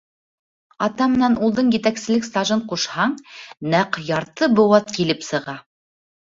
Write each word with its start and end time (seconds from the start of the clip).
Ата 0.85 1.07
менән 1.15 1.35
улдың 1.47 1.69
етәкселек 1.75 2.25
стажын 2.27 2.63
ҡушһаң, 2.71 3.13
нәҡ 3.75 4.01
ярты 4.09 4.51
быуат 4.57 4.91
килеп 4.97 5.23
сыға. 5.29 5.57